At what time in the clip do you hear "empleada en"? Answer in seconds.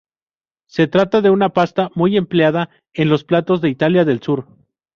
2.17-3.07